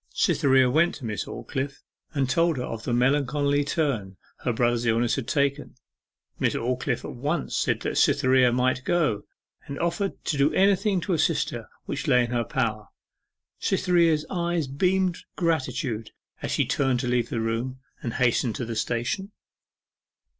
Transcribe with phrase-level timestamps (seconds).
[0.15, 1.83] Cytherea went to Miss Aldclyffe,
[2.15, 5.75] and told her of the melancholy turn her brother's illness had taken.
[6.39, 9.25] Miss Aldclyffe at once said that Cytherea might go,
[9.67, 12.87] and offered to do anything to assist her which lay in her power.
[13.59, 16.09] Cytherea's eyes beamed gratitude
[16.41, 19.31] as she turned to leave the room, and hasten to the station.